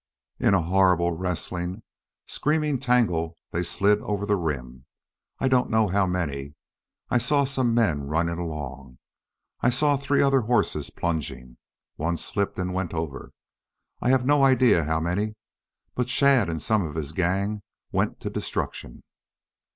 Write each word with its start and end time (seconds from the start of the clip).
In 0.39 0.55
a 0.55 0.63
horrible, 0.63 1.11
wrestling, 1.11 1.83
screaming 2.25 2.79
tangle 2.79 3.37
they 3.51 3.61
slid 3.61 4.01
over 4.01 4.25
the 4.25 4.35
rim! 4.35 4.87
I 5.37 5.47
don't 5.47 5.69
know 5.69 5.89
how 5.89 6.07
many. 6.07 6.55
I 7.11 7.19
saw 7.19 7.45
some 7.45 7.75
men 7.75 8.07
running 8.07 8.39
along. 8.39 8.97
I 9.59 9.69
saw 9.69 9.97
three 9.97 10.23
other 10.23 10.41
horses 10.41 10.89
plunging. 10.89 11.57
One 11.97 12.17
slipped 12.17 12.57
and 12.57 12.73
went 12.73 12.95
over.... 12.95 13.31
I 14.01 14.09
have 14.09 14.25
no 14.25 14.43
idea 14.43 14.85
how 14.85 14.99
many, 14.99 15.35
but 15.93 16.09
Shadd 16.09 16.49
and 16.49 16.59
some 16.59 16.81
of 16.83 16.95
his 16.95 17.11
gang 17.13 17.61
went 17.91 18.19
to 18.21 18.31
destruction." 18.31 19.03